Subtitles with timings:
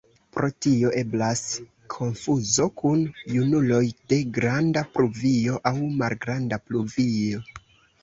[0.35, 1.43] Pro tio eblas
[1.95, 3.05] konfuzo kun
[3.35, 3.83] junuloj
[4.15, 7.49] de Granda pluvio aŭ Malgranda pluvio.